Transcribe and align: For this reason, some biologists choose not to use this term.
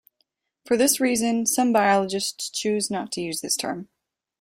For 0.65 0.77
this 0.77 0.99
reason, 0.99 1.45
some 1.45 1.71
biologists 1.71 2.49
choose 2.49 2.89
not 2.89 3.11
to 3.11 3.21
use 3.21 3.41
this 3.41 3.55
term. 3.55 3.87